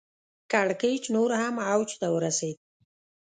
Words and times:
کړکېچ 0.51 1.03
نور 1.15 1.31
هم 1.41 1.55
اوج 1.71 1.89
ته 2.01 2.07
ورسېد. 2.15 2.57